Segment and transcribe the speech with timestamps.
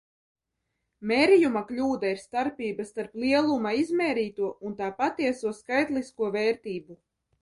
[1.11, 6.99] Mērījuma kļūda ir starpība starp lieluma izmērīto un tā patieso skaitlisko vērtību.